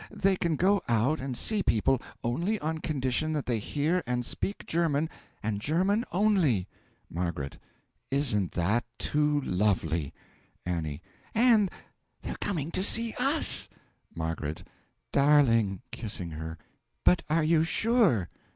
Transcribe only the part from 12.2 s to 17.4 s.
they're coming to see us! M. Darling! (Kissing her.) But